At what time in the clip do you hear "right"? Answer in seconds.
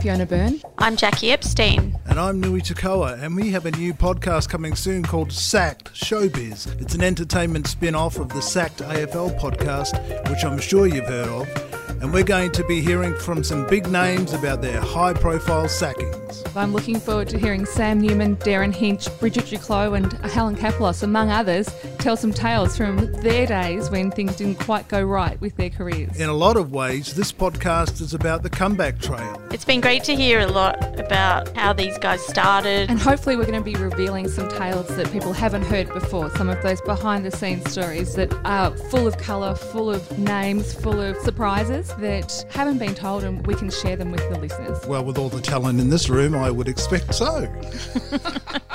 25.02-25.40